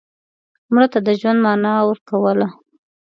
[0.73, 2.47] مړه ته د ژوند معنا ورکوله